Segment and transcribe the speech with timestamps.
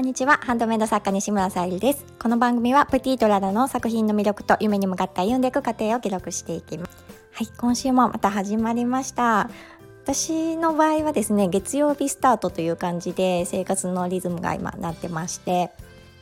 [0.00, 0.38] こんにちは。
[0.42, 2.06] ハンドメイド作家西村さゆりです。
[2.18, 7.04] この番組はプティートラダの作品の魅力と夢に向かって歩んでいく過程を記録していきます。
[7.32, 9.50] はい今週もまた始まりました。
[10.04, 15.70] 私の場合はですね月曜日スタートという感じで生活のリズムが今なってまして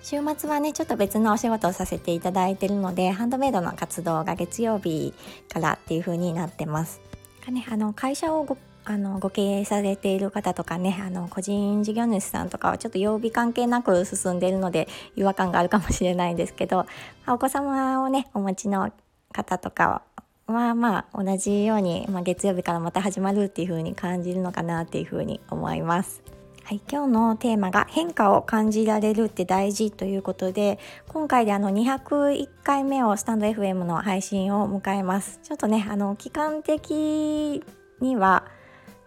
[0.03, 5.15] 週末はねちょっと別のお仕事をさせていただいているのでハンドメイドの活動が月曜日
[5.53, 7.01] からっていう風になってます。
[7.49, 8.59] ね、あの会社を
[8.91, 16.87] あのご経営されている方とかねあの個人事業主さんとかはちょっと曜日関係なく進んでいるので違和感があるかもしれないんですけど、
[17.27, 18.91] お子様をねお持ちの
[19.31, 20.01] 方とか
[20.47, 26.23] はまあ同じように、まあ、月曜日からまた始まるっていう風に感じるのかなっていう風に思います。
[26.65, 37.63] はい、今日のテーマが変化を感じられるって大事ということで今回であの201回目をスタンド FM の配信を迎えますちょっとねあの期間的
[38.03, 38.45] には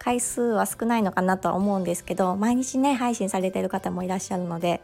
[0.03, 4.81] 回数は少ないのかなとは思うんですけど毎日ね配信されてる方もいらっしゃるので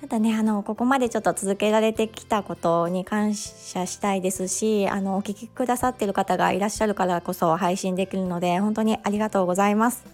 [0.00, 10.04] ただねあのここまでちょっと続けられてきたことに感謝したいですしあのお聞きくださってる方がいらっしゃるからこそ配信できるので本当にありがとうございます。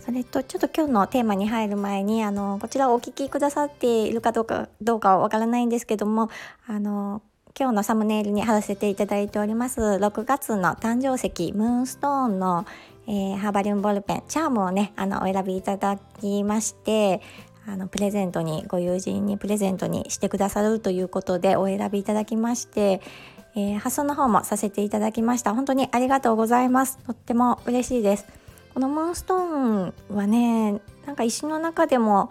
[0.00, 6.30] それとちょっと今日のテーマに入る前にあのこちらをお聞きくださっているかどうかどうかはわからないんですけども
[6.66, 7.20] あの
[7.58, 9.80] 今日のサムネイルに貼らせていただいております。
[9.80, 12.64] 6月の誕生石ムーンストーンの、
[13.08, 17.20] えー、ハーバリウムボールペンチャームをねあのお選びいただきまして
[17.66, 23.00] あのプレゼントにご友人にプレゼントにしてくださるということでお選びいただきまして、
[23.56, 25.52] えー、発送の方もさせていただきました。
[25.52, 26.98] 本当にありがとうございます。
[26.98, 28.26] とっても嬉しいです。
[28.72, 32.30] このムーンストーンはねなんか石の中でも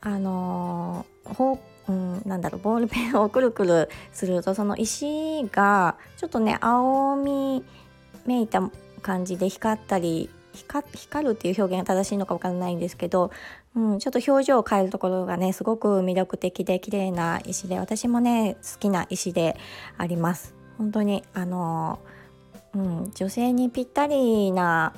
[0.00, 7.64] あのー、うん、なんだろうボールペンをくるくるするとその石がちょっとね青み
[8.26, 8.70] めいた
[9.02, 13.30] 感じで光ったり光るっていう表現が正しいのか分からないんですけど、
[13.74, 19.56] うん、ちょっと表情を変えるところがねすごく魅力的で綺麗な石で私もね好きな石で
[19.98, 20.54] あります。
[20.78, 21.98] 本当にあの、
[22.74, 24.94] うん、女性にぴったりな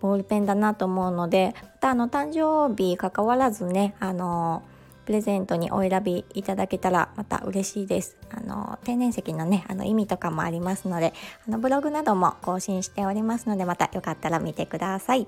[0.00, 4.62] ボールペンだなと思うのでまたあの誕生日関わらずねあの
[5.04, 8.16] プレゼントにお選びいただけたらまた嬉しいです。
[8.30, 11.12] あの天然石のねあの意味とかもありますので
[11.46, 15.26] あのブログなども更新しておりますのでまたよかったら見てください。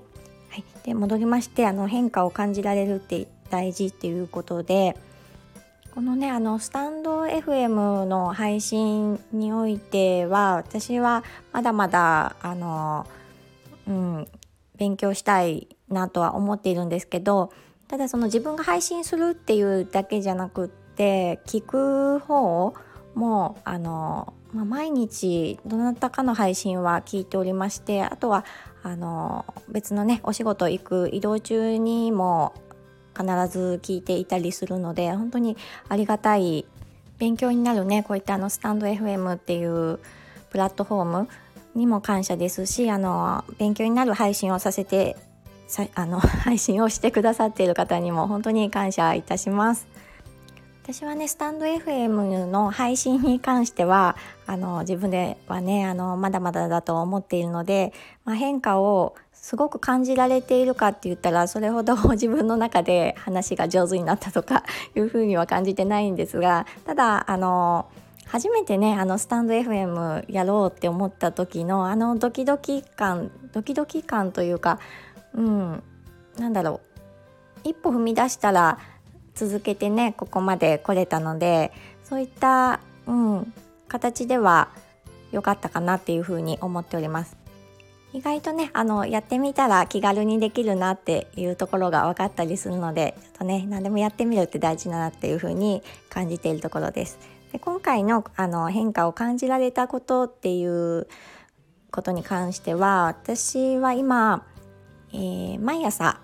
[0.49, 4.95] はい、で戻りましてあの変化を感じられるって大事っていうことで
[5.93, 13.07] このねあのスタンド FM の配信においては私はまだまだあの、
[13.87, 14.27] うん、
[14.77, 17.51] 勉強したいなとは思っているんですけど
[17.87, 22.73] ただその自分が配信するっていうだけじゃなくって聞く方
[23.13, 28.45] もあの、まあ、毎日どなたかの配信は聞いておりましてあとは
[28.83, 32.53] あの別のねお仕事行く移動中にも
[33.17, 35.55] 必ず聞いていたりするので本当に
[35.87, 36.65] ありがたい
[37.17, 39.99] 勉強になるねこういったあのスタンド FM っていう
[40.49, 41.29] プラットフォーム
[41.75, 45.15] にも感謝ですしあの勉強になる配信をさせて
[45.95, 49.87] あの 配信をしてくださっている方にも本当に感謝いたします。
[50.83, 54.15] 私はねスタンド FM の配信に関しては
[54.45, 57.91] あの自分ではねあのまだまだだと思っているので、
[58.23, 64.63] まあ、変化をすごく感じられているかって言ったらそれほど 自分の中で話が上手になったとか
[64.95, 67.87] いうふうには感じてないんですがただあの
[68.27, 74.79] 初めてねあのスタンド FM やろうって思った時のあのドキドキ感ドキドキ感というか
[75.35, 75.83] うん
[76.37, 76.81] なんだろ
[77.65, 78.79] う一歩踏み出したら
[79.33, 81.71] 続けてねここまで来れたので
[82.03, 83.53] そういった、うん、
[83.87, 84.69] 形では
[85.31, 87.37] 良かったかなっていうふうに思っております。
[88.13, 97.19] 意外とねあのやってみたら気軽にできるなっていうところが分かったりするのでちょっとね何でもやってみるって大事だなっていうふうに感じているところです。
[97.51, 101.07] で今回のあの変化を感じられたことっていう
[101.91, 104.45] ことに関しては私は今、
[105.15, 106.19] えー、毎朝。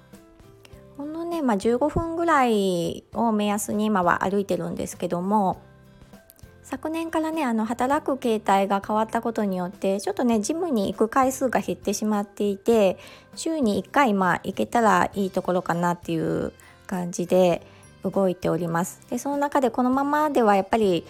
[0.97, 5.61] ほんのね、まあ、15分ぐらいを目安に今は歩いてるんですけども
[6.63, 12.99] 昨年からねあの働く形態が変わったことによってちょっとねジムに行く回数が減ってしまっていて
[13.35, 16.53] 週に1回まあ行けたらいいところかなっていう
[16.85, 17.65] 感じで
[18.03, 19.01] 動いております。
[19.09, 21.05] でその中でこのままではやっぱり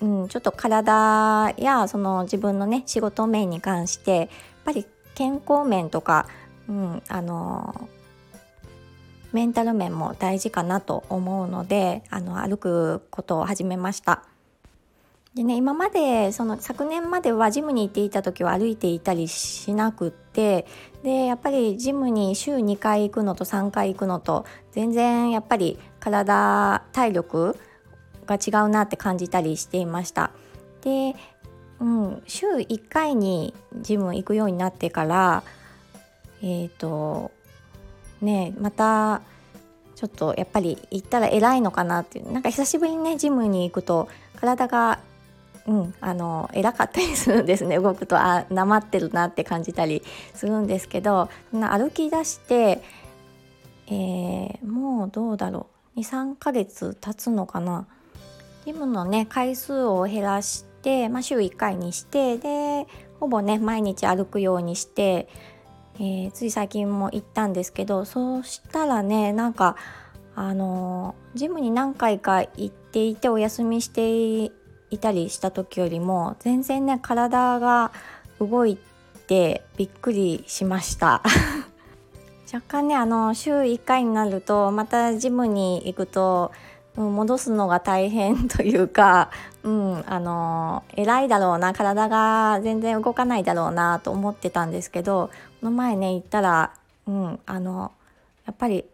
[0.00, 4.28] うん、ちょっと体やその自分のね仕事面に関してやっ
[4.64, 4.84] ぱり
[5.14, 6.26] 健康面とか、
[6.68, 7.88] うん、あの
[9.32, 14.22] メンタル面も大事かなと思うのであの歩くことを始めました。
[15.34, 20.66] でね今までその昨年まではジムに行っていた時は歩いていたりしなくって
[21.02, 27.56] でやっぱりジムに週2回行くのと3回行くのと全然やっぱり体体力
[28.26, 30.32] が違うなって感じたりしていました。
[30.82, 31.16] で、
[31.80, 35.44] うん、週1回にジム行くようになってから
[36.42, 37.30] えっ、ー、と
[38.20, 39.22] ねまた
[39.94, 42.32] ちょっとやっぱり行ったら偉いのかなっていう。
[42.32, 44.98] なんか久しぶりにねジムに行くと体が
[45.66, 47.78] うん、あの偉かったりするんですね。
[47.78, 50.02] 動くとあなまってるなって感じたり
[50.34, 52.82] するんですけどそん歩き出して、
[53.86, 56.00] えー、もうどうだろう。
[56.00, 57.86] 23ヶ月経つのかな。
[58.64, 62.86] ジムのね回数を減らして、まあ、週1回にしてで
[63.20, 65.28] ほぼね毎日歩くようにして、
[65.96, 69.76] えー、つい最近も行ったんですけどそうしたらねなんか
[70.34, 74.44] あのジムに何回か行っていてお休みして
[74.90, 77.92] いたりした時よりも全然ね体が
[78.38, 78.78] 動い
[79.26, 81.22] てびっくりしました。
[82.52, 86.52] 若干ねあの週1回になるとまたジムに行くと、
[86.96, 89.30] 戻すのが大変というか、
[89.64, 95.30] うん、あの偉いだろうな体が全然動かないだろうなと思ってたんですけど
[95.60, 96.72] この前ね行ったら、
[97.06, 97.92] うん、あの
[98.44, 98.84] やっぱり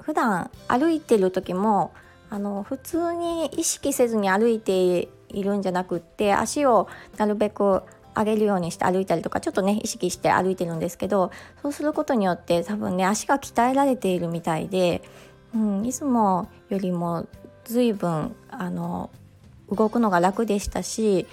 [0.00, 1.92] 普段歩いてる時も
[2.30, 6.88] あの普通に意識せずに歩いているんじゃなくって足を
[7.18, 7.82] なるべく
[8.16, 11.30] 上げるようにして歩いたりとかちょっとね意識して歩いてるんですけど
[11.62, 15.02] そうすることによって多分ね足が鍛えられているみたいで、
[15.54, 17.26] うん、いつもよりも
[17.64, 19.10] 随分あの
[19.70, 21.26] 動くのが楽でしたし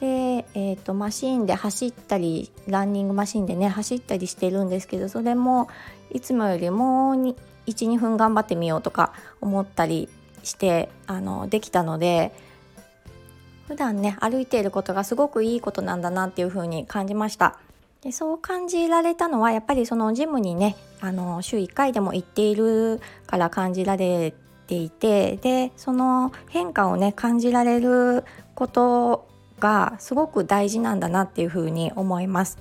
[0.00, 5.68] で、えーと、マシンで走ったりランニングマシンでね走ったりしてるんですけどそれも
[6.12, 7.14] いつもよりも
[7.66, 10.08] 12分頑張ってみようとか思ったり
[10.42, 12.32] してあのできたので
[13.66, 17.58] 普段ね歩いていることがすごくいいことなんだなっていう風に感じました。
[18.02, 24.32] でそう感じられたのはやっぱりそのジムにねあの週1回でも行っているから感じられ
[24.66, 28.24] ていてでその変化をね感じられる
[28.54, 29.28] こと
[29.60, 32.56] がすごく大事なんだなっていう風に思います。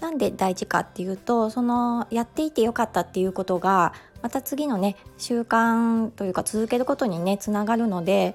[0.00, 8.34] なんで大事かっていうとそのやっていてよかったっていうことがまた次のね習慣というか続けることにねつながるので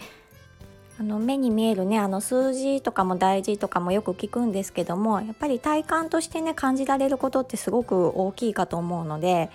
[1.00, 9.52] あの目に見えるねあの数字とかも大事とかもよく聞くんですけどもやっぱり体感としてね感じられることってすごく大きいかと思うので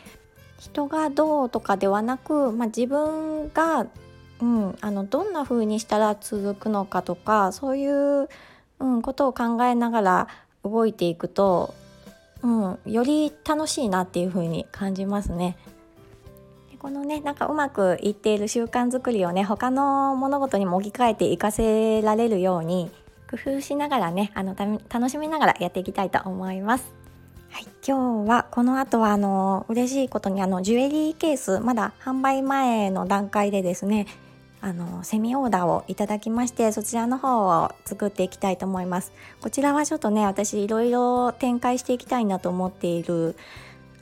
[0.58, 3.88] 人がどうとかではなく、まあ、自分が、
[4.40, 8.28] うん、あのどんな風にしたら続くのかとかそういう、
[8.78, 10.28] うん、ことを考えながら
[10.62, 11.74] 動いていくと、
[12.42, 15.56] うん、より楽しいなっていう風に感じますね。
[16.82, 22.90] このねなんかうまくいっている習慣づくりをね他の物事にも置き換えて活かせられるように
[23.30, 24.56] 工夫しながらねあの
[24.88, 26.92] 楽しみながらやっていきたいと思います。
[27.50, 34.06] はい、今日はこの後はあの嬉しいことにあのジュエリーケースまだ販売前の段階でですね
[34.60, 39.12] あのセミオーダーをいただきましてそちらの方を作っていきたいと思います
[39.42, 43.36] こちらはちょっとね私いろいろ展開していきたいなと思っている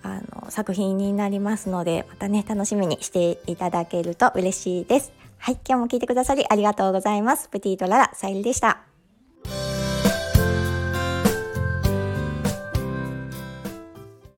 [0.02, 5.12] あの作品になりますのでまたね楽しみにしていただけると嬉しいです。
[5.38, 7.48] はい今日も聞いてくださりありがとうございます。
[7.48, 8.89] プティートララさゆりでした。